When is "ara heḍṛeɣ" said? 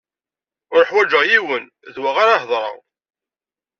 2.21-2.73